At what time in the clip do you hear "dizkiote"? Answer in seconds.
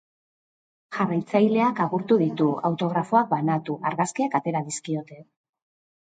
4.71-5.19